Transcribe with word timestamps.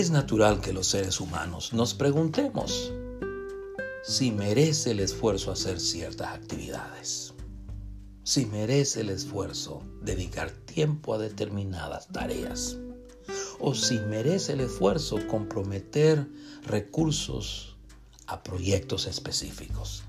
Es 0.00 0.10
natural 0.10 0.62
que 0.62 0.72
los 0.72 0.86
seres 0.86 1.20
humanos 1.20 1.74
nos 1.74 1.92
preguntemos 1.92 2.90
si 4.02 4.32
merece 4.32 4.92
el 4.92 5.00
esfuerzo 5.00 5.52
hacer 5.52 5.78
ciertas 5.78 6.28
actividades, 6.28 7.34
si 8.24 8.46
merece 8.46 9.02
el 9.02 9.10
esfuerzo 9.10 9.82
dedicar 10.00 10.52
tiempo 10.52 11.12
a 11.12 11.18
determinadas 11.18 12.08
tareas, 12.08 12.78
o 13.58 13.74
si 13.74 13.98
merece 13.98 14.54
el 14.54 14.60
esfuerzo 14.60 15.18
comprometer 15.28 16.26
recursos 16.64 17.76
a 18.26 18.42
proyectos 18.42 19.06
específicos. 19.06 20.04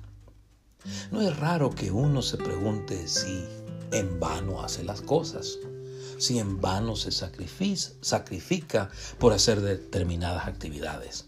No 1.12 1.20
es 1.20 1.38
raro 1.38 1.70
que 1.70 1.92
uno 1.92 2.22
se 2.22 2.38
pregunte 2.38 3.10
si 3.10 3.44
en 3.92 4.22
vano 4.22 4.64
hace 4.64 4.86
las 4.86 5.02
cosas, 5.02 5.60
si 6.22 6.38
en 6.38 6.62
vano 6.62 6.96
se 6.96 7.10
sacrifica 7.12 8.90
por 9.18 9.34
hacer 9.34 9.60
determinadas 9.60 10.46
actividades, 10.46 11.26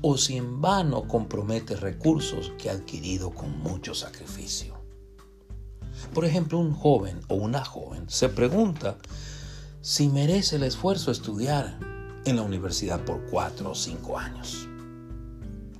o 0.00 0.16
si 0.16 0.38
en 0.38 0.62
vano 0.62 1.06
compromete 1.06 1.76
recursos 1.76 2.50
que 2.56 2.70
ha 2.70 2.72
adquirido 2.72 3.32
con 3.32 3.58
mucho 3.60 3.94
sacrificio. 3.94 4.80
Por 6.14 6.24
ejemplo, 6.24 6.58
un 6.58 6.72
joven 6.72 7.20
o 7.28 7.34
una 7.34 7.62
joven 7.62 8.08
se 8.08 8.30
pregunta 8.30 8.96
si 9.82 10.08
merece 10.08 10.56
el 10.56 10.62
esfuerzo 10.62 11.10
estudiar 11.10 11.78
en 12.24 12.36
la 12.36 12.42
universidad 12.42 13.04
por 13.04 13.22
cuatro 13.30 13.72
o 13.72 13.74
cinco 13.74 14.18
años. 14.18 14.66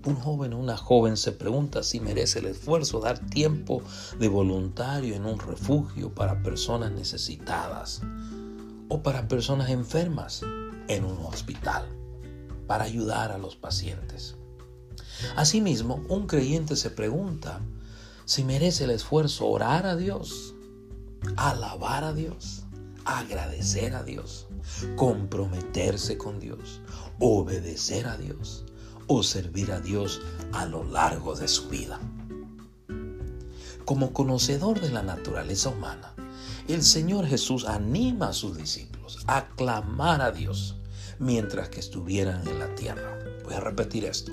Un 0.04 0.16
joven 0.16 0.52
o 0.52 0.58
una 0.58 0.76
joven 0.76 1.16
se 1.16 1.32
pregunta 1.32 1.82
si 1.82 1.98
merece 1.98 2.40
el 2.40 2.46
esfuerzo 2.46 3.00
dar 3.00 3.18
tiempo 3.18 3.82
de 4.18 4.28
voluntario 4.28 5.14
en 5.14 5.24
un 5.24 5.38
refugio 5.38 6.14
para 6.14 6.42
personas 6.42 6.92
necesitadas 6.92 8.02
o 8.90 9.02
para 9.02 9.28
personas 9.28 9.70
enfermas 9.70 10.42
en 10.88 11.04
un 11.04 11.24
hospital 11.24 11.86
para 12.66 12.84
ayudar 12.84 13.32
a 13.32 13.38
los 13.38 13.56
pacientes. 13.56 14.36
Asimismo, 15.36 16.02
un 16.08 16.26
creyente 16.26 16.76
se 16.76 16.90
pregunta 16.90 17.60
si 18.26 18.44
merece 18.44 18.84
el 18.84 18.90
esfuerzo 18.90 19.46
orar 19.46 19.86
a 19.86 19.96
Dios, 19.96 20.54
alabar 21.36 22.04
a 22.04 22.12
Dios, 22.12 22.64
agradecer 23.04 23.94
a 23.94 24.02
Dios, 24.02 24.46
comprometerse 24.96 26.18
con 26.18 26.40
Dios, 26.40 26.80
obedecer 27.18 28.06
a 28.06 28.16
Dios, 28.16 28.64
o 29.06 29.22
servir 29.22 29.72
a 29.72 29.80
Dios 29.80 30.20
a 30.52 30.66
lo 30.66 30.84
largo 30.84 31.34
de 31.34 31.48
su 31.48 31.68
vida. 31.68 31.98
Como 33.84 34.12
conocedor 34.12 34.80
de 34.80 34.90
la 34.90 35.02
naturaleza 35.02 35.70
humana, 35.70 36.14
el 36.72 36.82
Señor 36.82 37.26
Jesús 37.26 37.64
anima 37.66 38.28
a 38.28 38.32
sus 38.32 38.56
discípulos 38.56 39.18
a 39.26 39.48
clamar 39.56 40.22
a 40.22 40.30
Dios 40.30 40.76
mientras 41.18 41.68
que 41.68 41.80
estuvieran 41.80 42.46
en 42.46 42.58
la 42.58 42.74
tierra. 42.74 43.18
Voy 43.44 43.54
a 43.54 43.60
repetir 43.60 44.04
esto. 44.04 44.32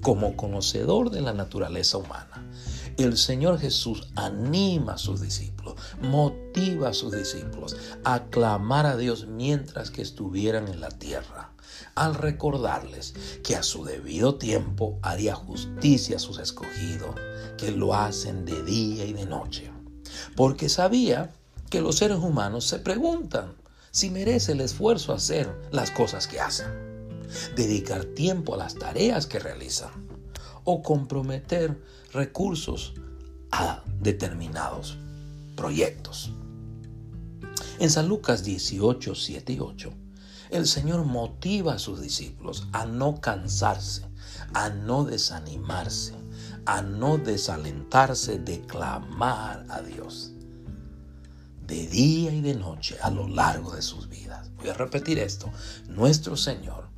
Como 0.00 0.36
conocedor 0.36 1.10
de 1.10 1.20
la 1.20 1.32
naturaleza 1.32 1.98
humana, 1.98 2.50
el 2.96 3.16
Señor 3.16 3.58
Jesús 3.58 4.08
anima 4.14 4.94
a 4.94 4.98
sus 4.98 5.20
discípulos, 5.20 5.74
motiva 6.00 6.90
a 6.90 6.94
sus 6.94 7.12
discípulos 7.12 7.76
a 8.04 8.24
clamar 8.24 8.86
a 8.86 8.96
Dios 8.96 9.26
mientras 9.26 9.90
que 9.90 10.02
estuvieran 10.02 10.68
en 10.68 10.80
la 10.80 10.90
tierra 10.90 11.54
al 11.94 12.14
recordarles 12.14 13.14
que 13.42 13.56
a 13.56 13.62
su 13.62 13.84
debido 13.84 14.36
tiempo 14.36 14.98
haría 15.02 15.34
justicia 15.34 16.16
a 16.16 16.20
sus 16.20 16.38
escogidos, 16.38 17.16
que 17.58 17.70
lo 17.72 17.94
hacen 17.94 18.44
de 18.44 18.62
día 18.62 19.04
y 19.04 19.12
de 19.12 19.26
noche. 19.26 19.70
Porque 20.36 20.68
sabía 20.68 21.32
que 21.74 21.80
los 21.80 21.96
seres 21.96 22.18
humanos 22.18 22.66
se 22.66 22.78
preguntan 22.78 23.52
si 23.90 24.08
merece 24.08 24.52
el 24.52 24.60
esfuerzo 24.60 25.12
hacer 25.12 25.52
las 25.72 25.90
cosas 25.90 26.28
que 26.28 26.38
hacen, 26.38 26.68
dedicar 27.56 28.04
tiempo 28.04 28.54
a 28.54 28.58
las 28.58 28.76
tareas 28.76 29.26
que 29.26 29.40
realizan 29.40 29.90
o 30.62 30.84
comprometer 30.84 31.82
recursos 32.12 32.94
a 33.50 33.82
determinados 33.98 34.98
proyectos. 35.56 36.30
En 37.80 37.90
San 37.90 38.06
Lucas 38.06 38.44
18, 38.44 39.12
7 39.16 39.52
y 39.54 39.58
8 39.58 39.92
el 40.50 40.68
Señor 40.68 41.04
motiva 41.04 41.74
a 41.74 41.80
sus 41.80 42.00
discípulos 42.00 42.68
a 42.70 42.86
no 42.86 43.20
cansarse, 43.20 44.06
a 44.52 44.70
no 44.70 45.04
desanimarse, 45.04 46.14
a 46.66 46.82
no 46.82 47.18
desalentarse 47.18 48.38
de 48.38 48.60
clamar 48.60 49.66
a 49.68 49.82
Dios 49.82 50.33
de 51.66 51.86
día 51.86 52.32
y 52.32 52.40
de 52.40 52.54
noche 52.54 52.96
a 53.02 53.10
lo 53.10 53.28
largo 53.28 53.74
de 53.74 53.82
sus 53.82 54.08
vidas. 54.08 54.50
Voy 54.56 54.68
a 54.68 54.74
repetir 54.74 55.18
esto. 55.18 55.50
Nuestro 55.88 56.36
Señor 56.36 56.88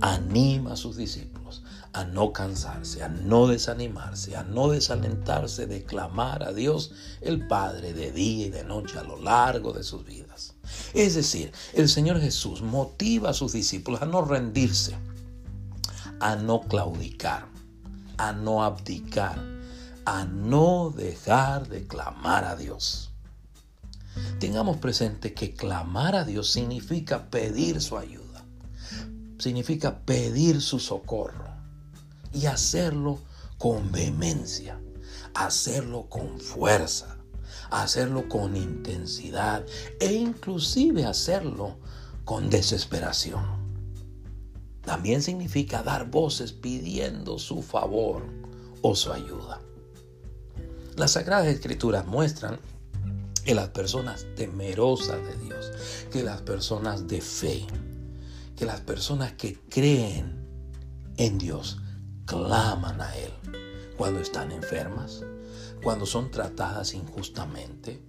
anima 0.00 0.72
a 0.72 0.76
sus 0.76 0.96
discípulos 0.96 1.62
a 1.94 2.04
no 2.04 2.32
cansarse, 2.32 3.04
a 3.04 3.08
no 3.08 3.46
desanimarse, 3.46 4.36
a 4.36 4.42
no 4.42 4.68
desalentarse 4.68 5.66
de 5.66 5.84
clamar 5.84 6.42
a 6.42 6.52
Dios 6.52 6.90
el 7.20 7.46
Padre 7.46 7.92
de 7.92 8.10
día 8.10 8.46
y 8.46 8.50
de 8.50 8.64
noche 8.64 8.98
a 8.98 9.04
lo 9.04 9.16
largo 9.16 9.72
de 9.72 9.84
sus 9.84 10.04
vidas. 10.04 10.54
Es 10.92 11.14
decir, 11.14 11.52
el 11.72 11.88
Señor 11.88 12.20
Jesús 12.20 12.62
motiva 12.62 13.30
a 13.30 13.34
sus 13.34 13.52
discípulos 13.52 14.02
a 14.02 14.06
no 14.06 14.22
rendirse, 14.22 14.96
a 16.18 16.34
no 16.34 16.62
claudicar, 16.62 17.46
a 18.18 18.32
no 18.32 18.64
abdicar, 18.64 19.40
a 20.04 20.24
no 20.24 20.90
dejar 20.90 21.68
de 21.68 21.86
clamar 21.86 22.44
a 22.44 22.56
Dios. 22.56 23.13
Tengamos 24.44 24.76
presente 24.76 25.32
que 25.32 25.54
clamar 25.54 26.14
a 26.14 26.22
Dios 26.26 26.52
significa 26.52 27.30
pedir 27.30 27.80
su 27.80 27.96
ayuda, 27.96 28.44
significa 29.38 30.00
pedir 30.00 30.60
su 30.60 30.78
socorro 30.78 31.46
y 32.30 32.44
hacerlo 32.44 33.20
con 33.56 33.90
vehemencia, 33.90 34.78
hacerlo 35.32 36.10
con 36.10 36.38
fuerza, 36.38 37.16
hacerlo 37.70 38.28
con 38.28 38.54
intensidad 38.54 39.64
e 39.98 40.12
inclusive 40.12 41.06
hacerlo 41.06 41.78
con 42.26 42.50
desesperación. 42.50 43.46
También 44.82 45.22
significa 45.22 45.82
dar 45.82 46.10
voces 46.10 46.52
pidiendo 46.52 47.38
su 47.38 47.62
favor 47.62 48.26
o 48.82 48.94
su 48.94 49.10
ayuda. 49.10 49.62
Las 50.96 51.12
Sagradas 51.12 51.46
Escrituras 51.46 52.06
muestran 52.06 52.60
que 53.44 53.54
las 53.54 53.68
personas 53.68 54.26
temerosas 54.36 55.22
de 55.22 55.36
Dios, 55.44 55.70
que 56.10 56.22
las 56.22 56.40
personas 56.42 57.06
de 57.06 57.20
fe, 57.20 57.66
que 58.56 58.64
las 58.64 58.80
personas 58.80 59.32
que 59.32 59.58
creen 59.68 60.46
en 61.16 61.38
Dios, 61.38 61.78
claman 62.24 63.00
a 63.00 63.16
Él 63.16 63.32
cuando 63.96 64.20
están 64.20 64.50
enfermas, 64.50 65.22
cuando 65.82 66.06
son 66.06 66.30
tratadas 66.30 66.94
injustamente, 66.94 68.02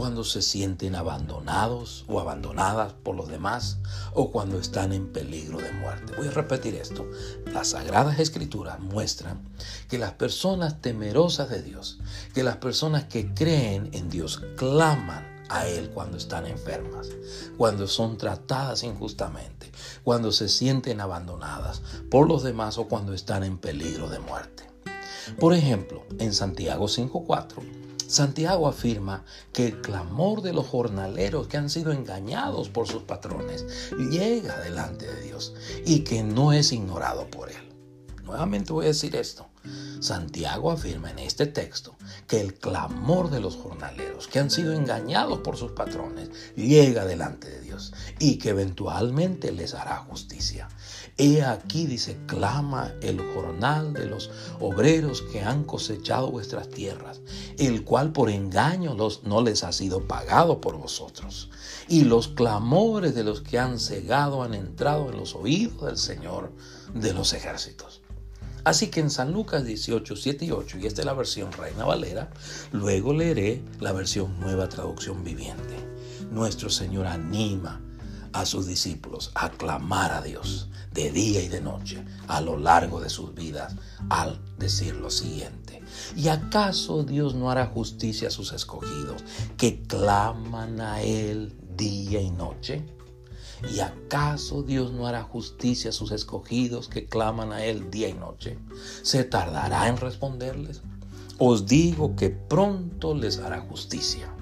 cuando 0.00 0.24
se 0.24 0.40
sienten 0.40 0.94
abandonados 0.94 2.06
o 2.08 2.20
abandonadas 2.20 2.94
por 2.94 3.14
los 3.14 3.28
demás 3.28 3.76
o 4.14 4.30
cuando 4.30 4.58
están 4.58 4.94
en 4.94 5.12
peligro 5.12 5.58
de 5.58 5.70
muerte. 5.72 6.14
Voy 6.16 6.28
a 6.28 6.30
repetir 6.30 6.74
esto. 6.74 7.06
Las 7.52 7.68
sagradas 7.68 8.18
escrituras 8.18 8.80
muestran 8.80 9.42
que 9.90 9.98
las 9.98 10.12
personas 10.12 10.80
temerosas 10.80 11.50
de 11.50 11.60
Dios, 11.60 11.98
que 12.32 12.42
las 12.42 12.56
personas 12.56 13.04
que 13.04 13.34
creen 13.34 13.90
en 13.92 14.08
Dios 14.08 14.40
claman 14.56 15.44
a 15.50 15.66
Él 15.66 15.90
cuando 15.90 16.16
están 16.16 16.46
enfermas, 16.46 17.10
cuando 17.58 17.86
son 17.86 18.16
tratadas 18.16 18.84
injustamente, 18.84 19.70
cuando 20.02 20.32
se 20.32 20.48
sienten 20.48 21.02
abandonadas 21.02 21.82
por 22.10 22.26
los 22.26 22.42
demás 22.42 22.78
o 22.78 22.88
cuando 22.88 23.12
están 23.12 23.44
en 23.44 23.58
peligro 23.58 24.08
de 24.08 24.18
muerte. 24.18 24.64
Por 25.38 25.52
ejemplo, 25.52 26.06
en 26.18 26.32
Santiago 26.32 26.86
5.4, 26.86 27.89
Santiago 28.10 28.66
afirma 28.66 29.24
que 29.52 29.66
el 29.66 29.80
clamor 29.82 30.42
de 30.42 30.52
los 30.52 30.66
jornaleros 30.66 31.46
que 31.46 31.58
han 31.58 31.70
sido 31.70 31.92
engañados 31.92 32.68
por 32.68 32.88
sus 32.88 33.04
patrones 33.04 33.64
llega 34.10 34.58
delante 34.58 35.06
de 35.06 35.22
Dios 35.22 35.54
y 35.86 36.00
que 36.00 36.24
no 36.24 36.52
es 36.52 36.72
ignorado 36.72 37.30
por 37.30 37.50
Él. 37.50 37.72
Nuevamente 38.24 38.72
voy 38.72 38.86
a 38.86 38.88
decir 38.88 39.14
esto. 39.14 39.46
Santiago 40.00 40.72
afirma 40.72 41.10
en 41.12 41.20
este 41.20 41.46
texto 41.46 41.96
que 42.26 42.40
el 42.40 42.54
clamor 42.54 43.30
de 43.30 43.40
los 43.40 43.54
jornaleros 43.54 44.26
que 44.26 44.40
han 44.40 44.50
sido 44.50 44.72
engañados 44.72 45.38
por 45.40 45.56
sus 45.56 45.70
patrones 45.70 46.30
llega 46.56 47.04
delante 47.04 47.48
de 47.48 47.60
Dios 47.60 47.92
y 48.18 48.38
que 48.38 48.48
eventualmente 48.48 49.52
les 49.52 49.74
hará 49.74 49.98
justicia. 49.98 50.68
He 51.22 51.42
aquí, 51.42 51.84
dice, 51.84 52.16
clama 52.24 52.94
el 53.02 53.20
jornal 53.34 53.92
de 53.92 54.06
los 54.06 54.30
obreros 54.58 55.20
que 55.20 55.42
han 55.42 55.64
cosechado 55.64 56.30
vuestras 56.30 56.70
tierras, 56.70 57.20
el 57.58 57.84
cual 57.84 58.10
por 58.10 58.30
engaño 58.30 58.94
los, 58.94 59.22
no 59.24 59.42
les 59.42 59.62
ha 59.62 59.70
sido 59.72 60.08
pagado 60.08 60.62
por 60.62 60.78
vosotros. 60.78 61.50
Y 61.88 62.04
los 62.04 62.28
clamores 62.28 63.14
de 63.14 63.22
los 63.22 63.42
que 63.42 63.58
han 63.58 63.78
cegado 63.78 64.42
han 64.42 64.54
entrado 64.54 65.10
en 65.10 65.18
los 65.18 65.34
oídos 65.34 65.82
del 65.82 65.98
Señor 65.98 66.52
de 66.94 67.12
los 67.12 67.34
ejércitos. 67.34 68.00
Así 68.64 68.88
que 68.88 69.00
en 69.00 69.10
San 69.10 69.30
Lucas 69.30 69.66
18, 69.66 70.16
7 70.16 70.46
y 70.46 70.52
8, 70.52 70.78
y 70.78 70.86
esta 70.86 71.02
es 71.02 71.06
la 71.06 71.12
versión 71.12 71.52
Reina 71.52 71.84
Valera, 71.84 72.30
luego 72.72 73.12
leeré 73.12 73.62
la 73.78 73.92
versión 73.92 74.40
Nueva 74.40 74.70
Traducción 74.70 75.22
Viviente. 75.22 75.76
Nuestro 76.30 76.70
Señor 76.70 77.06
anima 77.06 77.82
a 78.32 78.46
sus 78.46 78.66
discípulos 78.66 79.30
a 79.34 79.50
clamar 79.50 80.12
a 80.12 80.22
Dios 80.22 80.68
de 80.92 81.10
día 81.10 81.42
y 81.42 81.48
de 81.48 81.60
noche 81.60 82.04
a 82.28 82.40
lo 82.40 82.56
largo 82.56 83.00
de 83.00 83.10
sus 83.10 83.34
vidas 83.34 83.74
al 84.08 84.40
decir 84.58 84.96
lo 84.96 85.10
siguiente. 85.10 85.82
¿Y 86.16 86.28
acaso 86.28 87.02
Dios 87.02 87.34
no 87.34 87.50
hará 87.50 87.66
justicia 87.66 88.28
a 88.28 88.30
sus 88.30 88.52
escogidos 88.52 89.24
que 89.56 89.82
claman 89.82 90.80
a 90.80 91.02
Él 91.02 91.54
día 91.76 92.20
y 92.20 92.30
noche? 92.30 92.84
¿Y 93.74 93.80
acaso 93.80 94.62
Dios 94.62 94.92
no 94.92 95.06
hará 95.06 95.22
justicia 95.22 95.90
a 95.90 95.92
sus 95.92 96.12
escogidos 96.12 96.88
que 96.88 97.06
claman 97.06 97.52
a 97.52 97.64
Él 97.64 97.90
día 97.90 98.08
y 98.08 98.14
noche? 98.14 98.58
¿Se 99.02 99.24
tardará 99.24 99.88
en 99.88 99.96
responderles? 99.96 100.82
Os 101.38 101.66
digo 101.66 102.16
que 102.16 102.30
pronto 102.30 103.14
les 103.14 103.38
hará 103.38 103.60
justicia. 103.60 104.32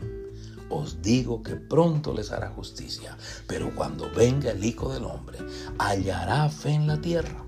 Os 0.70 1.00
digo 1.00 1.42
que 1.42 1.56
pronto 1.56 2.12
les 2.12 2.30
hará 2.30 2.50
justicia, 2.50 3.16
pero 3.46 3.74
cuando 3.74 4.10
venga 4.10 4.50
el 4.50 4.64
Hijo 4.64 4.92
del 4.92 5.04
Hombre, 5.04 5.38
hallará 5.78 6.48
fe 6.50 6.70
en 6.70 6.86
la 6.86 7.00
tierra. 7.00 7.44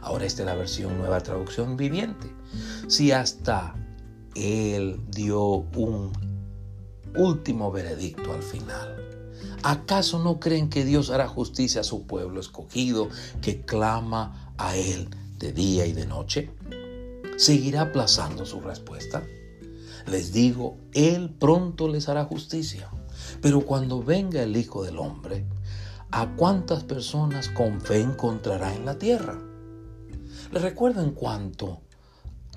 Ahora 0.00 0.24
esta 0.24 0.42
es 0.42 0.46
la 0.46 0.54
versión 0.54 0.98
nueva 0.98 1.20
traducción 1.20 1.76
viviente. 1.76 2.28
Si 2.88 3.12
hasta 3.12 3.74
Él 4.34 5.00
dio 5.08 5.42
un 5.76 6.12
último 7.16 7.70
veredicto 7.70 8.32
al 8.32 8.42
final, 8.42 8.96
¿acaso 9.62 10.18
no 10.18 10.40
creen 10.40 10.68
que 10.68 10.84
Dios 10.84 11.10
hará 11.10 11.28
justicia 11.28 11.82
a 11.82 11.84
su 11.84 12.06
pueblo 12.06 12.40
escogido 12.40 13.08
que 13.40 13.60
clama 13.60 14.52
a 14.58 14.76
Él 14.76 15.08
de 15.38 15.52
día 15.52 15.86
y 15.86 15.92
de 15.92 16.06
noche? 16.06 16.50
¿Seguirá 17.36 17.82
aplazando 17.82 18.44
su 18.44 18.60
respuesta? 18.60 19.22
Les 20.06 20.32
digo, 20.32 20.76
Él 20.92 21.30
pronto 21.30 21.88
les 21.88 22.08
hará 22.08 22.24
justicia. 22.24 22.88
Pero 23.40 23.64
cuando 23.66 24.02
venga 24.02 24.42
el 24.42 24.56
Hijo 24.56 24.84
del 24.84 24.98
Hombre, 24.98 25.46
¿a 26.10 26.34
cuántas 26.36 26.84
personas 26.84 27.48
con 27.48 27.80
fe 27.80 28.00
encontrará 28.00 28.74
en 28.74 28.84
la 28.84 28.98
tierra? 28.98 29.38
Les 30.50 30.62
recuerdo 30.62 31.02
en 31.02 31.12
cuanto 31.12 31.80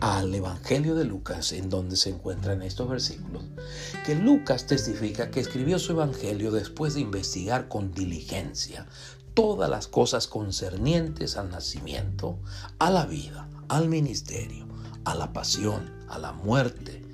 al 0.02 0.34
Evangelio 0.36 0.96
de 0.96 1.06
Lucas, 1.06 1.54
en 1.54 1.70
donde 1.70 1.96
se 1.96 2.10
encuentran 2.10 2.62
estos 2.62 2.90
versículos, 2.90 3.46
que 4.06 4.16
Lucas 4.16 4.68
testifica 4.68 5.32
que 5.32 5.40
escribió 5.40 5.80
su 5.80 5.94
Evangelio 5.94 6.52
después 6.52 6.96
de 6.96 7.02
investigar 7.02 7.70
con 7.70 7.94
diligencia 7.94 8.88
todas 9.34 9.70
las 9.70 9.88
cosas 9.88 10.28
concernientes 10.28 11.38
al 11.38 11.50
nacimiento, 11.50 12.40
a 12.80 12.90
la 12.90 13.06
vida, 13.06 13.50
al 13.70 13.88
ministerio, 13.88 14.68
a 15.06 15.16
la 15.16 15.32
pasión, 15.34 15.94
a 16.10 16.20
la 16.20 16.34
muerte, 16.34 17.05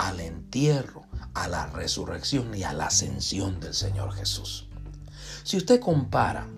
al 0.00 0.20
entierro, 0.20 1.02
a 1.34 1.46
la 1.46 1.66
resurrección 1.66 2.54
y 2.54 2.62
a 2.62 2.72
la 2.72 2.86
ascensión 2.86 3.60
del 3.60 3.74
Señor 3.74 4.14
Jesús. 4.14 4.66
Si 5.44 5.58
usted 5.58 5.78
compara 5.78 6.48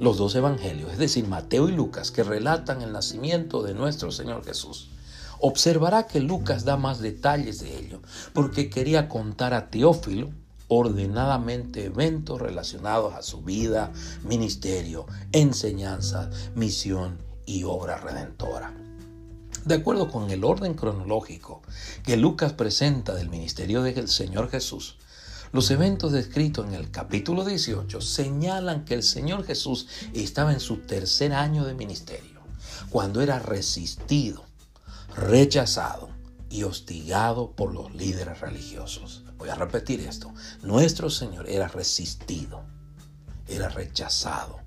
los 0.00 0.18
dos 0.18 0.34
evangelios, 0.34 0.92
es 0.92 0.98
decir, 0.98 1.28
Mateo 1.28 1.68
y 1.68 1.72
Lucas, 1.72 2.10
que 2.10 2.24
relatan 2.24 2.82
el 2.82 2.92
nacimiento 2.92 3.62
de 3.62 3.74
nuestro 3.74 4.10
Señor 4.10 4.44
Jesús, 4.44 4.90
observará 5.38 6.08
que 6.08 6.18
Lucas 6.18 6.64
da 6.64 6.76
más 6.76 6.98
detalles 6.98 7.60
de 7.60 7.78
ello, 7.78 8.02
porque 8.32 8.68
quería 8.68 9.08
contar 9.08 9.54
a 9.54 9.70
Teófilo 9.70 10.30
ordenadamente 10.66 11.84
eventos 11.84 12.40
relacionados 12.40 13.14
a 13.14 13.22
su 13.22 13.42
vida, 13.42 13.92
ministerio, 14.24 15.06
enseñanza, 15.30 16.30
misión 16.56 17.18
y 17.46 17.62
obra 17.62 17.98
redentora. 17.98 18.74
De 19.64 19.74
acuerdo 19.74 20.10
con 20.10 20.30
el 20.30 20.44
orden 20.44 20.74
cronológico 20.74 21.62
que 22.04 22.16
Lucas 22.16 22.52
presenta 22.52 23.14
del 23.14 23.28
ministerio 23.28 23.82
del 23.82 24.08
Señor 24.08 24.50
Jesús, 24.50 24.96
los 25.52 25.70
eventos 25.70 26.12
descritos 26.12 26.66
en 26.66 26.74
el 26.74 26.90
capítulo 26.90 27.44
18 27.44 28.00
señalan 28.00 28.84
que 28.84 28.94
el 28.94 29.02
Señor 29.02 29.44
Jesús 29.44 29.86
estaba 30.12 30.52
en 30.52 30.60
su 30.60 30.78
tercer 30.78 31.32
año 31.32 31.64
de 31.64 31.74
ministerio, 31.74 32.40
cuando 32.90 33.20
era 33.20 33.38
resistido, 33.38 34.44
rechazado 35.16 36.10
y 36.50 36.62
hostigado 36.64 37.52
por 37.52 37.72
los 37.72 37.94
líderes 37.94 38.40
religiosos. 38.40 39.24
Voy 39.38 39.48
a 39.48 39.54
repetir 39.54 40.00
esto. 40.00 40.32
Nuestro 40.62 41.10
Señor 41.10 41.48
era 41.48 41.68
resistido, 41.68 42.62
era 43.46 43.68
rechazado, 43.68 44.60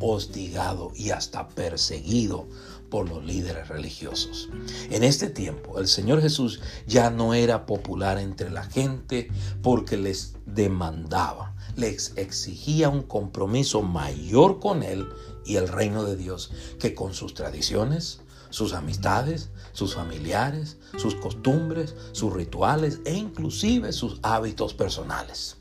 hostigado 0.00 0.92
y 0.94 1.10
hasta 1.10 1.48
perseguido 1.48 2.48
por 2.90 3.08
los 3.08 3.24
líderes 3.24 3.68
religiosos. 3.68 4.48
En 4.90 5.04
este 5.04 5.28
tiempo 5.28 5.78
el 5.78 5.88
Señor 5.88 6.20
Jesús 6.20 6.60
ya 6.86 7.10
no 7.10 7.34
era 7.34 7.66
popular 7.66 8.18
entre 8.18 8.50
la 8.50 8.64
gente 8.64 9.30
porque 9.62 9.96
les 9.96 10.34
demandaba, 10.46 11.54
les 11.76 12.12
exigía 12.16 12.88
un 12.88 13.02
compromiso 13.02 13.82
mayor 13.82 14.60
con 14.60 14.82
Él 14.82 15.08
y 15.44 15.56
el 15.56 15.68
reino 15.68 16.04
de 16.04 16.16
Dios 16.16 16.50
que 16.78 16.94
con 16.94 17.14
sus 17.14 17.34
tradiciones, 17.34 18.20
sus 18.50 18.72
amistades, 18.72 19.50
sus 19.72 19.94
familiares, 19.94 20.78
sus 20.96 21.14
costumbres, 21.14 21.94
sus 22.12 22.32
rituales 22.32 23.00
e 23.04 23.14
inclusive 23.14 23.92
sus 23.92 24.18
hábitos 24.22 24.74
personales. 24.74 25.56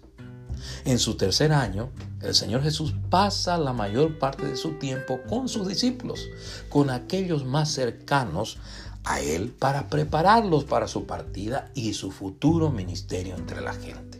En 0.85 0.99
su 0.99 1.15
tercer 1.15 1.51
año, 1.51 1.89
el 2.21 2.33
Señor 2.33 2.63
Jesús 2.63 2.93
pasa 3.09 3.57
la 3.57 3.73
mayor 3.73 4.17
parte 4.19 4.45
de 4.45 4.57
su 4.57 4.73
tiempo 4.79 5.19
con 5.29 5.49
sus 5.49 5.67
discípulos, 5.67 6.27
con 6.69 6.89
aquellos 6.89 7.45
más 7.45 7.71
cercanos 7.71 8.57
a 9.03 9.21
Él 9.21 9.51
para 9.51 9.87
prepararlos 9.87 10.65
para 10.65 10.87
su 10.87 11.05
partida 11.05 11.71
y 11.73 11.93
su 11.93 12.11
futuro 12.11 12.69
ministerio 12.69 13.35
entre 13.35 13.61
la 13.61 13.73
gente. 13.73 14.17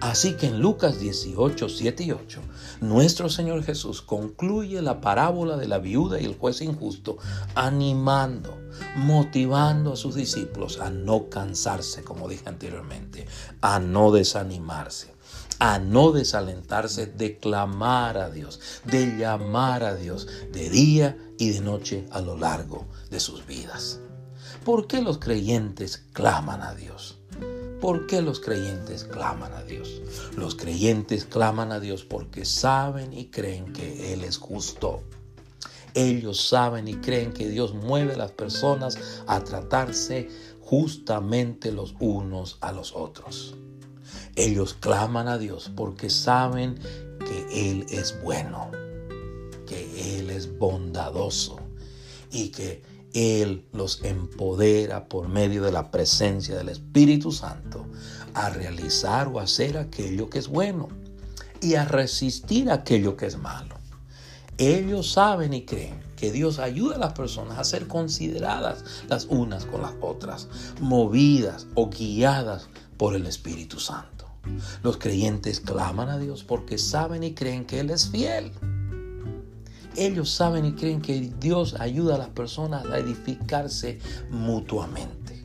Así 0.00 0.34
que 0.34 0.46
en 0.46 0.60
Lucas 0.60 0.98
18, 0.98 1.68
7 1.68 2.02
y 2.02 2.12
8, 2.12 2.40
nuestro 2.80 3.28
Señor 3.28 3.62
Jesús 3.62 4.02
concluye 4.02 4.82
la 4.82 5.00
parábola 5.00 5.56
de 5.56 5.68
la 5.68 5.78
viuda 5.78 6.20
y 6.20 6.24
el 6.24 6.36
juez 6.36 6.60
injusto, 6.60 7.18
animando, 7.54 8.58
motivando 8.96 9.92
a 9.92 9.96
sus 9.96 10.16
discípulos 10.16 10.80
a 10.80 10.90
no 10.90 11.28
cansarse, 11.28 12.02
como 12.02 12.28
dije 12.28 12.48
anteriormente, 12.48 13.26
a 13.60 13.78
no 13.78 14.10
desanimarse 14.10 15.11
a 15.64 15.78
no 15.78 16.10
desalentarse 16.10 17.06
de 17.06 17.38
clamar 17.38 18.18
a 18.18 18.30
Dios, 18.30 18.58
de 18.84 19.16
llamar 19.16 19.84
a 19.84 19.94
Dios 19.94 20.26
de 20.50 20.68
día 20.68 21.16
y 21.38 21.50
de 21.50 21.60
noche 21.60 22.04
a 22.10 22.20
lo 22.20 22.36
largo 22.36 22.88
de 23.10 23.20
sus 23.20 23.46
vidas. 23.46 24.00
¿Por 24.64 24.88
qué 24.88 25.00
los 25.00 25.18
creyentes 25.18 25.98
claman 26.12 26.62
a 26.62 26.74
Dios? 26.74 27.20
¿Por 27.80 28.08
qué 28.08 28.22
los 28.22 28.40
creyentes 28.40 29.04
claman 29.04 29.52
a 29.52 29.62
Dios? 29.62 30.02
Los 30.36 30.56
creyentes 30.56 31.26
claman 31.26 31.70
a 31.70 31.78
Dios 31.78 32.02
porque 32.02 32.44
saben 32.44 33.12
y 33.12 33.26
creen 33.26 33.72
que 33.72 34.12
Él 34.12 34.24
es 34.24 34.38
justo. 34.38 35.04
Ellos 35.94 36.44
saben 36.44 36.88
y 36.88 36.94
creen 36.94 37.32
que 37.32 37.48
Dios 37.48 37.72
mueve 37.72 38.14
a 38.14 38.18
las 38.18 38.32
personas 38.32 38.98
a 39.28 39.44
tratarse 39.44 40.28
justamente 40.60 41.70
los 41.70 41.94
unos 42.00 42.58
a 42.62 42.72
los 42.72 42.96
otros. 42.96 43.54
Ellos 44.36 44.74
claman 44.74 45.28
a 45.28 45.38
Dios 45.38 45.70
porque 45.74 46.10
saben 46.10 46.78
que 47.18 47.70
Él 47.70 47.86
es 47.90 48.20
bueno, 48.22 48.70
que 49.66 50.18
Él 50.18 50.30
es 50.30 50.58
bondadoso 50.58 51.60
y 52.30 52.48
que 52.48 52.82
Él 53.12 53.64
los 53.72 54.02
empodera 54.04 55.08
por 55.08 55.28
medio 55.28 55.62
de 55.62 55.72
la 55.72 55.90
presencia 55.90 56.56
del 56.56 56.68
Espíritu 56.68 57.32
Santo 57.32 57.86
a 58.34 58.50
realizar 58.50 59.28
o 59.28 59.40
hacer 59.40 59.76
aquello 59.76 60.30
que 60.30 60.38
es 60.38 60.48
bueno 60.48 60.88
y 61.60 61.74
a 61.74 61.84
resistir 61.84 62.70
aquello 62.70 63.16
que 63.16 63.26
es 63.26 63.38
malo. 63.38 63.76
Ellos 64.58 65.12
saben 65.12 65.54
y 65.54 65.64
creen 65.64 66.00
que 66.16 66.30
Dios 66.30 66.58
ayuda 66.58 66.96
a 66.96 66.98
las 66.98 67.14
personas 67.14 67.58
a 67.58 67.64
ser 67.64 67.88
consideradas 67.88 68.84
las 69.08 69.24
unas 69.24 69.64
con 69.64 69.82
las 69.82 69.94
otras, 70.00 70.48
movidas 70.80 71.66
o 71.74 71.90
guiadas 71.90 72.68
por 73.02 73.16
el 73.16 73.26
Espíritu 73.26 73.80
Santo. 73.80 74.28
Los 74.84 74.96
creyentes 74.96 75.58
claman 75.58 76.08
a 76.08 76.18
Dios 76.18 76.44
porque 76.44 76.78
saben 76.78 77.24
y 77.24 77.34
creen 77.34 77.64
que 77.64 77.80
Él 77.80 77.90
es 77.90 78.10
fiel. 78.10 78.52
Ellos 79.96 80.30
saben 80.30 80.66
y 80.66 80.74
creen 80.74 81.02
que 81.02 81.32
Dios 81.40 81.74
ayuda 81.80 82.14
a 82.14 82.18
las 82.18 82.28
personas 82.28 82.86
a 82.86 82.98
edificarse 82.98 83.98
mutuamente. 84.30 85.44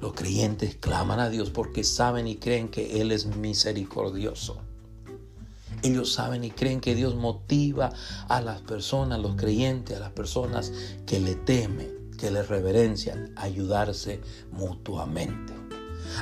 Los 0.00 0.14
creyentes 0.14 0.74
claman 0.74 1.20
a 1.20 1.28
Dios 1.28 1.50
porque 1.50 1.84
saben 1.84 2.26
y 2.26 2.34
creen 2.38 2.70
que 2.70 3.00
Él 3.00 3.12
es 3.12 3.26
misericordioso. 3.36 4.58
Ellos 5.84 6.12
saben 6.12 6.42
y 6.42 6.50
creen 6.50 6.80
que 6.80 6.96
Dios 6.96 7.14
motiva 7.14 7.92
a 8.28 8.40
las 8.40 8.62
personas, 8.62 9.20
los 9.20 9.36
creyentes, 9.36 9.96
a 9.96 10.00
las 10.00 10.10
personas 10.10 10.72
que 11.06 11.20
le 11.20 11.36
temen, 11.36 12.10
que 12.18 12.32
le 12.32 12.42
reverencian, 12.42 13.32
a 13.36 13.44
ayudarse 13.44 14.20
mutuamente. 14.50 15.65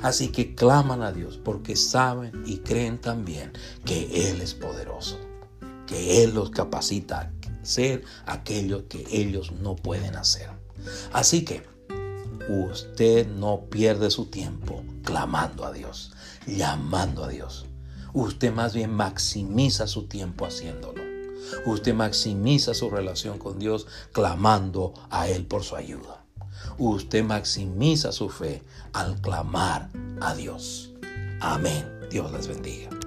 Así 0.02 0.28
que 0.28 0.54
claman 0.54 1.02
a 1.02 1.12
Dios 1.12 1.38
porque 1.42 1.76
saben 1.76 2.42
y 2.46 2.58
creen 2.58 3.00
también 3.00 3.52
que 3.84 4.30
Él 4.30 4.40
es 4.40 4.54
poderoso, 4.54 5.18
que 5.86 6.22
Él 6.22 6.34
los 6.34 6.50
capacita 6.50 7.20
a 7.20 7.30
hacer 7.62 8.04
aquello 8.26 8.88
que 8.88 9.06
ellos 9.10 9.52
no 9.52 9.76
pueden 9.76 10.16
hacer. 10.16 10.50
Así 11.12 11.44
que 11.44 11.62
usted 12.48 13.26
no 13.26 13.64
pierde 13.70 14.10
su 14.10 14.26
tiempo 14.26 14.82
clamando 15.02 15.64
a 15.64 15.72
Dios, 15.72 16.12
llamando 16.46 17.24
a 17.24 17.28
Dios. 17.28 17.66
Usted 18.12 18.52
más 18.52 18.74
bien 18.74 18.92
maximiza 18.92 19.86
su 19.86 20.06
tiempo 20.06 20.46
haciéndolo. 20.46 21.02
Usted 21.66 21.94
maximiza 21.94 22.74
su 22.74 22.90
relación 22.90 23.38
con 23.38 23.58
Dios 23.58 23.86
clamando 24.12 24.94
a 25.10 25.28
Él 25.28 25.46
por 25.46 25.64
su 25.64 25.76
ayuda. 25.76 26.23
Usted 26.78 27.24
maximiza 27.24 28.12
su 28.12 28.28
fe 28.28 28.62
al 28.92 29.20
clamar 29.20 29.90
a 30.20 30.34
Dios. 30.34 30.92
Amén. 31.40 31.84
Dios 32.10 32.30
les 32.32 32.48
bendiga. 32.48 33.03